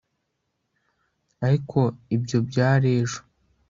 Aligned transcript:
Ariko 1.45 1.79
ibyo 2.15 2.37
byari 2.49 2.87
ejo 2.99 3.19